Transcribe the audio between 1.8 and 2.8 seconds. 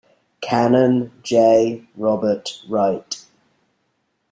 Robert